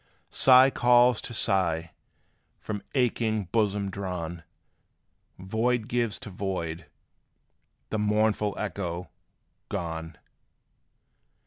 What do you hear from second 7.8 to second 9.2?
the mournful echo,